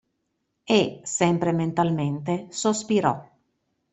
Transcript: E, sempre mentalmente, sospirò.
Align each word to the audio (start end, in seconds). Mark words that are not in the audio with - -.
E, 0.79 1.01
sempre 1.17 1.51
mentalmente, 1.61 2.33
sospirò. 2.61 3.13